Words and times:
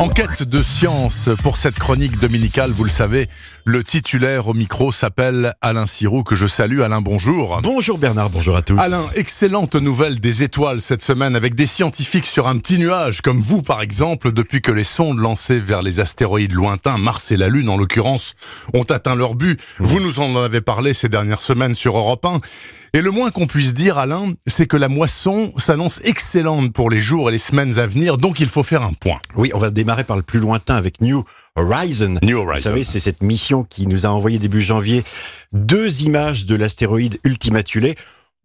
Enquête 0.00 0.44
de 0.44 0.62
science 0.62 1.28
pour 1.42 1.58
cette 1.58 1.78
chronique 1.78 2.18
dominicale, 2.18 2.70
vous 2.70 2.84
le 2.84 2.90
savez, 2.90 3.28
le 3.66 3.84
titulaire 3.84 4.48
au 4.48 4.54
micro 4.54 4.92
s'appelle 4.92 5.52
Alain 5.60 5.84
Sirou, 5.84 6.22
que 6.22 6.34
je 6.34 6.46
salue. 6.46 6.80
Alain, 6.80 7.02
bonjour. 7.02 7.60
Bonjour 7.62 7.98
Bernard, 7.98 8.30
bonjour 8.30 8.56
à 8.56 8.62
tous. 8.62 8.78
Alain, 8.78 9.04
excellente 9.14 9.74
nouvelle 9.74 10.18
des 10.18 10.42
étoiles 10.42 10.80
cette 10.80 11.02
semaine 11.02 11.36
avec 11.36 11.54
des 11.54 11.66
scientifiques 11.66 12.24
sur 12.24 12.48
un 12.48 12.56
petit 12.56 12.78
nuage, 12.78 13.20
comme 13.20 13.40
vous 13.42 13.60
par 13.60 13.82
exemple, 13.82 14.32
depuis 14.32 14.62
que 14.62 14.72
les 14.72 14.84
sondes 14.84 15.18
lancées 15.18 15.60
vers 15.60 15.82
les 15.82 16.00
astéroïdes 16.00 16.54
lointains, 16.54 16.96
Mars 16.96 17.30
et 17.30 17.36
la 17.36 17.50
Lune 17.50 17.68
en 17.68 17.76
l'occurrence, 17.76 18.36
ont 18.72 18.84
atteint 18.84 19.14
leur 19.14 19.34
but. 19.34 19.60
Vous 19.80 20.00
nous 20.00 20.18
en 20.18 20.34
avez 20.34 20.62
parlé 20.62 20.94
ces 20.94 21.10
dernières 21.10 21.42
semaines 21.42 21.74
sur 21.74 21.98
Europe 21.98 22.24
1. 22.24 22.38
Et 22.92 23.02
le 23.02 23.12
moins 23.12 23.30
qu'on 23.30 23.46
puisse 23.46 23.72
dire, 23.72 23.98
Alain, 23.98 24.34
c'est 24.46 24.66
que 24.66 24.76
la 24.76 24.88
moisson 24.88 25.52
s'annonce 25.56 26.00
excellente 26.02 26.72
pour 26.72 26.90
les 26.90 27.00
jours 27.00 27.28
et 27.28 27.32
les 27.32 27.38
semaines 27.38 27.78
à 27.78 27.86
venir, 27.86 28.16
donc 28.16 28.40
il 28.40 28.48
faut 28.48 28.64
faire 28.64 28.82
un 28.82 28.92
point. 28.94 29.20
Oui, 29.36 29.52
on 29.54 29.58
va 29.58 29.70
démarrer 29.70 30.02
par 30.02 30.16
le 30.16 30.24
plus 30.24 30.40
lointain 30.40 30.74
avec 30.74 31.00
New 31.00 31.24
Horizon. 31.54 32.18
New 32.24 32.38
Horizon. 32.38 32.54
Vous 32.56 32.62
savez, 32.62 32.84
c'est 32.84 32.98
cette 32.98 33.22
mission 33.22 33.62
qui 33.62 33.86
nous 33.86 34.06
a 34.06 34.08
envoyé 34.08 34.40
début 34.40 34.60
janvier 34.60 35.04
deux 35.52 36.02
images 36.02 36.46
de 36.46 36.56
l'astéroïde 36.56 37.18
Ultimatulé. 37.22 37.94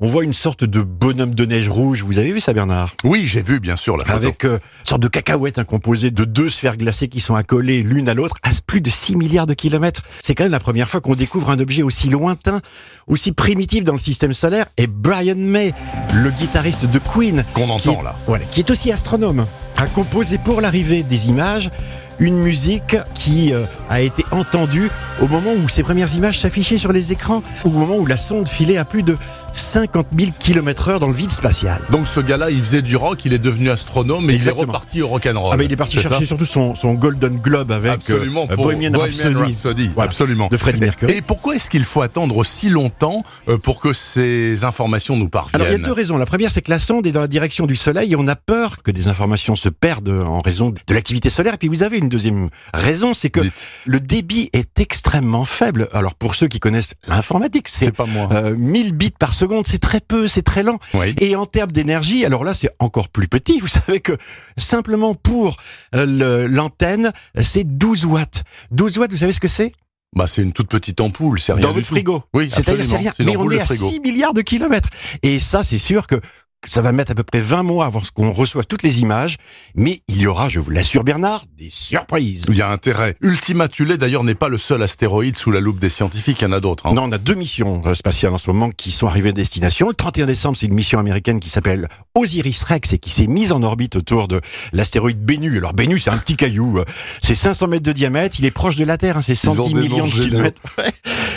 On 0.01 0.09
voit 0.09 0.25
une 0.25 0.33
sorte 0.33 0.65
de 0.65 0.81
bonhomme 0.81 1.33
de 1.35 1.45
neige 1.45 1.69
rouge. 1.69 2.03
Vous 2.03 2.17
avez 2.19 2.33
vu 2.33 2.41
ça, 2.41 2.51
Bernard? 2.51 2.93
Oui, 3.05 3.23
j'ai 3.25 3.41
vu, 3.41 3.61
bien 3.61 3.77
sûr, 3.77 3.95
la 3.95 4.03
photo. 4.03 4.17
Avec 4.17 4.43
euh, 4.43 4.55
une 4.81 4.85
sorte 4.85 5.01
de 5.01 5.07
cacahuète 5.07 5.57
hein, 5.57 5.63
composée 5.63 6.11
de 6.11 6.25
deux 6.25 6.49
sphères 6.49 6.75
glacées 6.75 7.07
qui 7.07 7.21
sont 7.21 7.33
accolées 7.33 7.81
l'une 7.81 8.09
à 8.09 8.13
l'autre 8.13 8.35
à 8.43 8.49
plus 8.67 8.81
de 8.81 8.89
6 8.89 9.15
milliards 9.15 9.47
de 9.47 9.53
kilomètres. 9.53 10.01
C'est 10.21 10.35
quand 10.35 10.43
même 10.43 10.51
la 10.51 10.59
première 10.59 10.89
fois 10.89 10.99
qu'on 10.99 11.15
découvre 11.15 11.49
un 11.49 11.59
objet 11.61 11.81
aussi 11.81 12.09
lointain, 12.09 12.59
aussi 13.07 13.31
primitif 13.31 13.85
dans 13.85 13.93
le 13.93 13.97
système 13.99 14.33
solaire. 14.33 14.65
Et 14.75 14.87
Brian 14.87 15.35
May, 15.37 15.73
le 16.13 16.29
guitariste 16.29 16.91
de 16.91 16.99
Queen, 16.99 17.45
Qu'on 17.53 17.69
entend 17.69 18.01
est- 18.01 18.03
là. 18.03 18.15
voilà, 18.27 18.43
qui 18.43 18.59
est 18.59 18.71
aussi 18.71 18.91
astronome, 18.91 19.45
a 19.77 19.87
composé 19.87 20.37
pour 20.37 20.59
l'arrivée 20.59 21.03
des 21.03 21.29
images 21.29 21.71
une 22.19 22.37
musique 22.37 22.95
qui 23.13 23.53
euh, 23.53 23.63
a 23.89 24.01
été 24.01 24.25
entendue 24.31 24.89
au 25.21 25.27
moment 25.27 25.51
où 25.53 25.69
ces 25.69 25.83
premières 25.83 26.13
images 26.13 26.39
s'affichaient 26.39 26.77
sur 26.77 26.91
les 26.91 27.11
écrans, 27.11 27.41
au 27.63 27.69
moment 27.69 27.95
où 27.97 28.05
la 28.05 28.17
sonde 28.17 28.47
filait 28.49 28.77
à 28.77 28.85
plus 28.85 29.03
de 29.03 29.17
50 29.53 30.07
000 30.17 30.31
km 30.37 30.89
heure 30.89 30.99
dans 30.99 31.07
le 31.07 31.13
vide 31.13 31.31
spatial. 31.31 31.79
Donc 31.89 32.07
ce 32.07 32.19
gars-là, 32.19 32.51
il 32.51 32.61
faisait 32.61 32.81
du 32.81 32.97
rock, 32.97 33.23
il 33.23 33.31
est 33.33 33.39
devenu 33.39 33.69
astronome 33.69 34.29
et 34.29 34.33
Exactement. 34.33 34.63
il 34.63 34.65
est 34.65 34.67
reparti 34.67 35.01
au 35.01 35.07
rock'n'roll. 35.07 35.51
Ah 35.53 35.57
bah 35.57 35.63
il 35.63 35.71
est 35.71 35.77
parti 35.77 35.97
chercher 35.99 36.25
surtout 36.25 36.45
son, 36.45 36.75
son 36.75 36.93
Golden 36.93 37.37
Globe 37.37 37.71
avec 37.71 37.93
Absolument, 37.93 38.47
euh, 38.51 38.55
pour 38.55 38.65
Bohemian, 38.65 38.91
Rhapsody, 38.91 39.33
Rhapsody, 39.35 39.89
Voilà, 39.95 40.09
absolument. 40.09 40.49
de 40.49 40.57
Freddie 40.57 40.81
Mercury. 40.81 41.13
Et 41.13 41.21
pourquoi 41.21 41.55
est-ce 41.55 41.69
qu'il 41.69 41.85
faut 41.85 42.01
attendre 42.01 42.43
si 42.43 42.69
longtemps 42.69 43.23
euh, 43.47 43.57
pour 43.57 43.79
que 43.79 43.93
ces 43.93 44.65
informations 44.65 45.15
nous 45.15 45.29
parviennent 45.29 45.61
Alors 45.61 45.73
il 45.73 45.79
y 45.79 45.81
a 45.81 45.85
deux 45.85 45.93
raisons. 45.93 46.17
La 46.17 46.25
première, 46.25 46.51
c'est 46.51 46.61
que 46.61 46.71
la 46.71 46.79
sonde 46.79 47.07
est 47.07 47.13
dans 47.13 47.21
la 47.21 47.27
direction 47.29 47.65
du 47.65 47.77
Soleil 47.77 48.11
et 48.11 48.15
on 48.17 48.27
a 48.27 48.35
peur 48.35 48.83
que 48.83 48.91
des 48.91 49.07
informations 49.07 49.55
se 49.55 49.69
perdent 49.69 50.09
en 50.09 50.41
raison 50.41 50.71
de 50.71 50.93
l'activité 50.93 51.29
solaire. 51.29 51.53
Et 51.53 51.57
puis 51.57 51.69
vous 51.69 51.83
avez 51.83 51.97
une 51.97 52.04
deuxième 52.09 52.49
raison, 52.73 53.13
c'est 53.13 53.29
que 53.29 53.39
Dites. 53.41 53.67
le 53.85 53.99
débit 53.99 54.49
est 54.53 54.79
extrêmement 54.79 55.45
faible. 55.45 55.87
Alors 55.93 56.15
pour 56.15 56.35
ceux 56.35 56.47
qui 56.47 56.59
connaissent 56.59 56.93
l'informatique, 57.07 57.67
C'est 57.67 57.91
pas 57.91 58.05
moi. 58.05 58.29
euh, 58.31 58.55
1000 58.55 58.93
bits 58.93 59.11
par 59.17 59.33
seconde, 59.33 59.65
c'est 59.67 59.79
très 59.79 59.99
peu, 60.01 60.27
c'est 60.27 60.41
très 60.43 60.63
lent. 60.63 60.79
Oui. 60.93 61.15
Et 61.19 61.35
en 61.35 61.45
termes 61.45 61.71
d'énergie, 61.71 62.25
alors 62.25 62.43
là, 62.43 62.53
c'est 62.53 62.69
encore 62.79 63.09
plus 63.09 63.27
petit. 63.27 63.59
Vous 63.59 63.67
savez 63.67 63.99
que 63.99 64.17
simplement 64.57 65.13
pour 65.15 65.57
euh, 65.95 66.47
l'antenne, 66.49 67.11
c'est 67.41 67.63
12 67.63 68.05
watts. 68.05 68.43
12 68.71 68.97
watts, 68.99 69.11
vous 69.11 69.17
savez 69.17 69.31
ce 69.33 69.39
que 69.39 69.47
c'est? 69.47 69.71
Bah 70.15 70.27
c'est 70.27 70.41
une 70.41 70.53
toute 70.53 70.69
petite 70.69 71.01
ampoule, 71.01 71.41
c'est 71.41 71.51
rien 71.51 71.61
Dans 71.61 71.73
votre 71.73 71.87
frigo. 71.87 72.23
Oui, 72.33 72.49
C'est-à-dire, 72.49 72.85
c'est 72.85 72.95
rien. 72.97 73.11
Une 73.19 73.25
Mais 73.25 73.35
on 73.35 73.51
est 73.51 73.59
à 73.59 73.65
frigo. 73.65 73.89
6 73.89 73.99
milliards 73.99 74.33
de 74.33 74.41
kilomètres. 74.41 74.87
Et 75.23 75.39
ça, 75.39 75.61
c'est 75.61 75.77
sûr 75.77 76.07
que 76.07 76.21
ça 76.65 76.81
va 76.81 76.91
mettre 76.91 77.11
à 77.11 77.15
peu 77.15 77.23
près 77.23 77.39
20 77.39 77.63
mois 77.63 77.85
avant 77.85 78.01
qu'on 78.13 78.31
reçoive 78.31 78.65
toutes 78.65 78.83
les 78.83 79.01
images. 79.01 79.37
Mais 79.75 80.01
il 80.07 80.21
y 80.21 80.27
aura, 80.27 80.49
je 80.49 80.59
vous 80.59 80.69
l'assure 80.69 81.03
Bernard, 81.03 81.45
des 81.57 81.69
surprises. 81.69 82.45
Il 82.49 82.55
y 82.55 82.61
a 82.61 82.69
intérêt. 82.69 83.15
Ultimatulé 83.21 83.97
d'ailleurs 83.97 84.23
n'est 84.23 84.35
pas 84.35 84.49
le 84.49 84.57
seul 84.57 84.81
astéroïde 84.83 85.37
sous 85.37 85.51
la 85.51 85.59
loupe 85.59 85.79
des 85.79 85.89
scientifiques, 85.89 86.41
il 86.41 86.45
y 86.45 86.47
en 86.47 86.51
a 86.51 86.59
d'autres. 86.59 86.87
hein. 86.87 86.93
Non, 86.93 87.03
on 87.03 87.11
a 87.11 87.17
deux 87.17 87.35
missions 87.35 87.81
euh, 87.85 87.93
spatiales 87.93 88.33
en 88.33 88.37
ce 88.37 88.49
moment 88.49 88.69
qui 88.71 88.91
sont 88.91 89.07
arrivées 89.07 89.29
à 89.29 89.33
destination. 89.33 89.87
Le 89.87 89.93
31 89.93 90.25
décembre, 90.25 90.57
c'est 90.57 90.65
une 90.65 90.73
mission 90.73 90.99
américaine 90.99 91.39
qui 91.39 91.49
s'appelle 91.49 91.87
Osiris-Rex 92.15 92.93
et 92.93 92.97
qui 92.99 93.09
s'est 93.09 93.27
mise 93.27 93.51
en 93.51 93.61
orbite 93.63 93.95
autour 93.95 94.27
de 94.27 94.41
l'astéroïde 94.73 95.19
Bennu. 95.23 95.57
Alors 95.57 95.73
Bennu, 95.73 95.99
c'est 95.99 96.09
un 96.09 96.17
petit 96.17 96.35
caillou. 96.35 96.79
euh, 96.79 96.85
C'est 97.21 97.35
500 97.35 97.67
mètres 97.67 97.83
de 97.83 97.91
diamètre. 97.91 98.37
Il 98.39 98.45
est 98.45 98.51
proche 98.51 98.75
de 98.75 98.85
la 98.85 98.97
Terre. 98.97 99.17
hein, 99.17 99.21
c'est 99.21 99.33
Ils 99.43 99.49
ont 99.49 99.53
110 99.55 99.73
des 99.73 99.79
millions 99.81 100.05
de 100.05 100.11
kilomètres. 100.11 100.61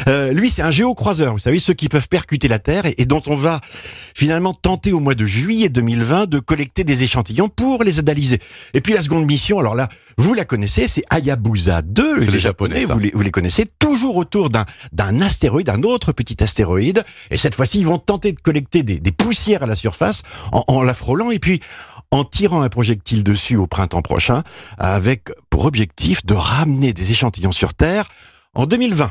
Euh, 0.08 0.32
lui, 0.32 0.50
c'est 0.50 0.62
un 0.62 0.70
géocroiseur. 0.70 1.32
Vous 1.32 1.38
savez, 1.38 1.58
ceux 1.58 1.74
qui 1.74 1.88
peuvent 1.88 2.08
percuter 2.08 2.48
la 2.48 2.58
Terre 2.58 2.86
et, 2.86 2.94
et 2.98 3.06
dont 3.06 3.22
on 3.26 3.36
va 3.36 3.60
finalement 4.14 4.54
tenter 4.54 4.92
au 4.92 5.00
mois 5.00 5.14
de 5.14 5.26
juillet 5.26 5.68
2020 5.68 6.26
de 6.26 6.38
collecter 6.38 6.82
des 6.82 7.02
échantillons 7.02 7.48
pour 7.48 7.84
les 7.84 7.98
analyser. 7.98 8.40
Et 8.74 8.80
puis 8.80 8.94
la 8.94 9.02
seconde 9.02 9.26
mission, 9.26 9.58
alors 9.58 9.74
là, 9.74 9.88
vous 10.16 10.34
la 10.34 10.44
connaissez, 10.44 10.88
c'est 10.88 11.04
Hayabusa 11.10 11.82
2. 11.82 12.22
C'est 12.22 12.30
les 12.30 12.38
Japonais, 12.38 12.86
ça. 12.86 12.94
vous 12.94 13.00
les, 13.00 13.10
vous 13.12 13.20
les 13.20 13.30
connaissez, 13.30 13.66
toujours 13.78 14.16
autour 14.16 14.50
d'un 14.50 14.64
d'un 14.92 15.20
astéroïde, 15.20 15.68
un 15.68 15.82
autre 15.82 16.12
petit 16.12 16.42
astéroïde. 16.42 17.04
Et 17.30 17.36
cette 17.38 17.54
fois-ci, 17.54 17.78
ils 17.78 17.86
vont 17.86 17.98
tenter 17.98 18.32
de 18.32 18.40
collecter 18.40 18.82
des, 18.82 18.98
des 18.98 19.12
poussières 19.12 19.62
à 19.62 19.66
la 19.66 19.76
surface 19.76 20.22
en, 20.52 20.64
en 20.66 20.82
la 20.82 20.94
frôlant 20.94 21.30
et 21.30 21.38
puis 21.38 21.60
en 22.10 22.24
tirant 22.24 22.62
un 22.62 22.68
projectile 22.70 23.22
dessus 23.22 23.56
au 23.56 23.66
printemps 23.66 24.02
prochain, 24.02 24.42
avec 24.78 25.28
pour 25.50 25.66
objectif 25.66 26.24
de 26.24 26.34
ramener 26.34 26.94
des 26.94 27.10
échantillons 27.10 27.52
sur 27.52 27.74
Terre 27.74 28.08
en 28.54 28.66
2020. 28.66 29.10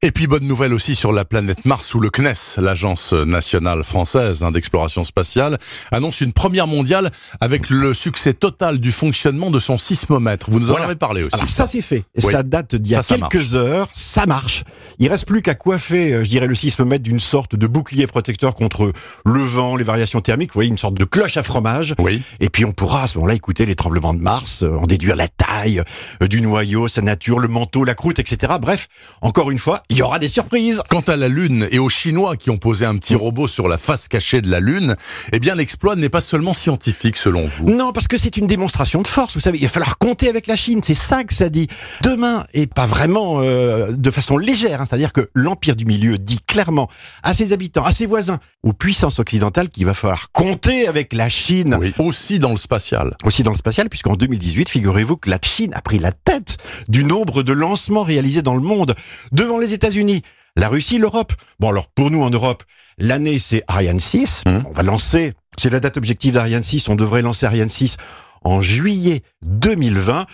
Et 0.00 0.12
puis 0.12 0.28
bonne 0.28 0.44
nouvelle 0.46 0.72
aussi 0.74 0.94
sur 0.94 1.10
la 1.10 1.24
planète 1.24 1.64
Mars 1.64 1.92
où 1.92 1.98
le 1.98 2.08
CNES, 2.08 2.58
l'agence 2.58 3.12
nationale 3.12 3.82
française 3.82 4.44
hein, 4.44 4.52
d'exploration 4.52 5.02
spatiale, 5.02 5.58
annonce 5.90 6.20
une 6.20 6.32
première 6.32 6.68
mondiale 6.68 7.10
avec 7.40 7.68
le 7.68 7.92
succès 7.94 8.32
total 8.32 8.78
du 8.78 8.92
fonctionnement 8.92 9.50
de 9.50 9.58
son 9.58 9.76
sismomètre. 9.76 10.52
Vous 10.52 10.60
nous 10.60 10.66
en 10.68 10.74
Voilà. 10.74 10.84
avez 10.84 10.94
parlé 10.94 11.24
aussi. 11.24 11.34
Alors 11.34 11.50
ça 11.50 11.66
c'est 11.66 11.80
fait. 11.80 12.04
Oui. 12.22 12.30
Ça 12.30 12.44
date 12.44 12.76
d'il 12.76 12.92
y 12.92 12.94
a 12.94 13.02
Ça, 13.02 13.16
ça 13.18 13.28
quelques 13.28 13.56
heures. 13.56 13.88
Ça 13.92 14.24
marche. 14.26 14.62
Il 15.00 15.08
reste 15.08 15.26
plus 15.26 15.42
qu'à 15.42 15.56
coiffer, 15.56 16.12
euh, 16.12 16.22
je 16.22 16.28
dirais, 16.28 16.46
le 16.46 16.54
sismomètre 16.54 17.02
d'une 17.02 17.18
sorte 17.18 17.56
de 17.56 17.66
bouclier 17.66 18.06
protecteur 18.06 18.54
contre 18.54 18.92
le 19.26 19.40
vent, 19.40 19.74
les 19.74 19.82
variations 19.82 20.20
thermiques. 20.20 20.50
Vous 20.50 20.58
voyez, 20.58 20.70
une 20.70 20.78
sorte 20.78 20.94
de 20.94 21.04
cloche 21.04 21.36
à 21.36 21.42
fromage. 21.42 21.96
Oui. 21.98 22.22
Et 22.38 22.50
puis 22.50 22.64
on 22.64 22.70
pourra 22.70 23.02
à 23.02 23.06
ce 23.08 23.18
moment-là 23.18 23.34
écouter 23.34 23.66
les 23.66 23.74
tremblements 23.74 24.14
de 24.14 24.20
Mars, 24.20 24.62
euh, 24.62 24.76
en 24.76 24.86
déduire 24.86 25.16
la 25.16 25.26
taille 25.26 25.82
euh, 26.22 26.28
du 26.28 26.40
noyau, 26.40 26.86
sa 26.86 27.02
nature, 27.02 27.40
le 27.40 27.48
manteau, 27.48 27.82
la 27.82 27.96
croûte, 27.96 28.20
etc. 28.20 28.52
Bref, 28.62 28.86
encore 29.22 29.50
une 29.50 29.58
fois, 29.58 29.82
il 29.90 29.96
y 29.96 30.02
aura 30.02 30.18
des 30.18 30.28
surprises. 30.28 30.82
Quant 30.90 31.00
à 31.00 31.16
la 31.16 31.28
Lune 31.28 31.66
et 31.70 31.78
aux 31.78 31.88
Chinois 31.88 32.36
qui 32.36 32.50
ont 32.50 32.58
posé 32.58 32.84
un 32.84 32.96
petit 32.96 33.14
robot 33.14 33.46
sur 33.48 33.68
la 33.68 33.78
face 33.78 34.06
cachée 34.08 34.42
de 34.42 34.50
la 34.50 34.60
Lune, 34.60 34.96
eh 35.32 35.38
bien 35.40 35.54
l'exploit 35.54 35.96
n'est 35.96 36.08
pas 36.10 36.20
seulement 36.20 36.52
scientifique 36.54 37.16
selon 37.16 37.46
vous. 37.46 37.70
Non, 37.70 37.92
parce 37.92 38.06
que 38.06 38.18
c'est 38.18 38.36
une 38.36 38.46
démonstration 38.46 39.00
de 39.00 39.08
force. 39.08 39.34
Vous 39.34 39.40
savez, 39.40 39.58
il 39.58 39.62
va 39.64 39.68
falloir 39.70 39.96
compter 39.98 40.28
avec 40.28 40.46
la 40.46 40.56
Chine. 40.56 40.80
C'est 40.84 40.94
ça 40.94 41.24
que 41.24 41.32
ça 41.32 41.48
dit. 41.48 41.68
Demain, 42.02 42.44
et 42.52 42.66
pas 42.66 42.86
vraiment 42.86 43.40
euh, 43.42 43.92
de 43.92 44.10
façon 44.10 44.36
légère. 44.36 44.82
hein. 44.82 44.84
C'est-à-dire 44.86 45.12
que 45.12 45.30
l'Empire 45.34 45.74
du 45.74 45.86
Milieu 45.86 46.18
dit 46.18 46.40
clairement 46.46 46.88
à 47.22 47.32
ses 47.32 47.52
habitants, 47.54 47.84
à 47.84 47.92
ses 47.92 48.06
voisins, 48.06 48.40
aux 48.62 48.74
puissances 48.74 49.18
occidentales 49.18 49.70
qu'il 49.70 49.86
va 49.86 49.94
falloir 49.94 50.30
compter 50.32 50.86
avec 50.86 51.12
la 51.14 51.28
Chine. 51.30 51.76
Oui. 51.80 51.94
Aussi 51.98 52.38
dans 52.38 52.50
le 52.50 52.56
spatial. 52.58 53.16
Aussi 53.24 53.42
dans 53.42 53.52
le 53.52 53.56
spatial, 53.56 53.88
puisqu'en 53.88 54.16
2018, 54.16 54.68
figurez-vous 54.68 55.16
que 55.16 55.30
la 55.30 55.38
Chine 55.42 55.72
a 55.74 55.80
pris 55.80 55.98
la 55.98 56.12
tête 56.12 56.58
du 56.88 57.04
nombre 57.04 57.42
de 57.42 57.52
lancements 57.52 58.02
réalisés 58.02 58.42
dans 58.42 58.54
le 58.54 58.60
monde, 58.60 58.94
devant 59.32 59.58
les 59.58 59.74
États-Unis, 59.78 60.22
la 60.56 60.68
Russie, 60.68 60.98
l'Europe. 60.98 61.32
Bon, 61.60 61.68
alors 61.68 61.86
pour 61.86 62.10
nous 62.10 62.22
en 62.22 62.30
Europe, 62.30 62.64
l'année 62.98 63.38
c'est 63.38 63.62
Ariane 63.68 64.00
6. 64.00 64.42
Mhm. 64.44 64.64
On 64.68 64.72
va 64.72 64.82
lancer, 64.82 65.34
c'est 65.56 65.70
la 65.70 65.78
date 65.78 65.96
objective 65.96 66.34
d'Ariane 66.34 66.64
6, 66.64 66.88
on 66.88 66.96
devrait 66.96 67.22
lancer 67.22 67.46
Ariane 67.46 67.68
6 67.68 67.96
en 68.42 68.60
juillet 68.60 69.22
2020. 69.42 70.26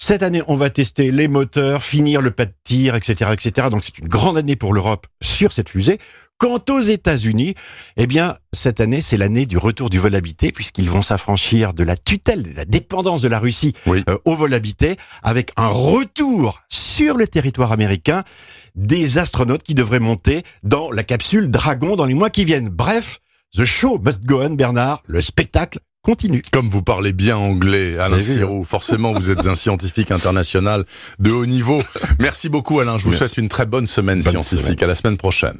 Cette 0.00 0.22
année, 0.22 0.42
on 0.46 0.54
va 0.54 0.70
tester 0.70 1.10
les 1.10 1.26
moteurs, 1.26 1.82
finir 1.82 2.20
le 2.22 2.30
pas 2.30 2.46
de 2.46 2.52
tir, 2.62 2.94
etc., 2.94 3.32
etc. 3.32 3.66
Donc 3.68 3.82
c'est 3.82 3.98
une 3.98 4.06
grande 4.06 4.38
année 4.38 4.54
pour 4.54 4.72
l'Europe 4.72 5.08
sur 5.20 5.50
cette 5.50 5.68
fusée. 5.68 5.98
Quant 6.36 6.62
aux 6.70 6.80
États-Unis, 6.80 7.56
eh 7.96 8.06
bien, 8.06 8.36
cette 8.52 8.78
année, 8.80 9.00
c'est 9.00 9.16
l'année 9.16 9.44
du 9.44 9.58
retour 9.58 9.90
du 9.90 9.98
vol 9.98 10.14
habité, 10.14 10.52
puisqu'ils 10.52 10.88
vont 10.88 11.02
s'affranchir 11.02 11.74
de 11.74 11.82
la 11.82 11.96
tutelle, 11.96 12.44
de 12.44 12.54
la 12.56 12.64
dépendance 12.64 13.22
de 13.22 13.28
la 13.28 13.40
Russie 13.40 13.74
Oui. 13.86 14.04
euh, 14.08 14.18
au 14.24 14.36
vol 14.36 14.54
habité, 14.54 14.96
avec 15.24 15.50
un 15.56 15.66
retour 15.66 16.60
sur 16.68 17.16
le 17.16 17.26
territoire 17.26 17.72
américain 17.72 18.22
des 18.76 19.18
astronautes 19.18 19.64
qui 19.64 19.74
devraient 19.74 19.98
monter 19.98 20.44
dans 20.62 20.92
la 20.92 21.02
capsule 21.02 21.50
Dragon 21.50 21.96
dans 21.96 22.06
les 22.06 22.14
mois 22.14 22.30
qui 22.30 22.44
viennent. 22.44 22.68
Bref, 22.68 23.18
the 23.56 23.64
show 23.64 23.98
must 23.98 24.24
go 24.24 24.40
on, 24.40 24.50
Bernard. 24.50 25.02
Le 25.08 25.20
spectacle 25.20 25.80
continue. 26.08 26.42
Comme 26.52 26.68
vous 26.68 26.82
parlez 26.82 27.12
bien 27.12 27.36
anglais, 27.36 27.98
Alain 27.98 28.16
hein. 28.16 28.22
Sirou, 28.22 28.64
forcément 28.64 29.12
vous 29.12 29.28
êtes 29.30 29.46
un 29.46 29.54
scientifique 29.54 30.10
international 30.10 30.84
de 31.18 31.30
haut 31.30 31.44
niveau. 31.46 31.82
Merci 32.18 32.48
beaucoup 32.48 32.80
Alain, 32.80 32.96
je 32.98 33.04
vous 33.04 33.10
Merci. 33.10 33.24
souhaite 33.26 33.36
une 33.38 33.48
très 33.48 33.66
bonne 33.66 33.86
semaine 33.86 34.20
Bonne 34.20 34.30
scientifique. 34.32 34.60
semaine. 34.64 34.76
À 34.84 34.86
la 34.86 34.94
semaine 34.94 35.16
prochaine. 35.18 35.56